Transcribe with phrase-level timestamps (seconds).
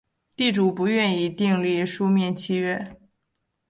[0.35, 2.99] 地主不愿意订立书面契约